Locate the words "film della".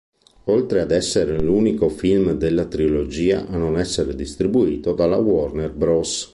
1.87-2.65